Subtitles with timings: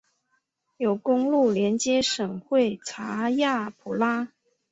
[0.77, 4.29] 有公路连接省会查亚普拉。